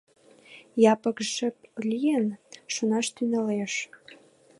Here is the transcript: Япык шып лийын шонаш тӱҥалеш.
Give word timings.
Япык 0.93 1.17
шып 1.33 1.55
лийын 1.89 2.25
шонаш 2.73 3.07
тӱҥалеш. 3.15 3.73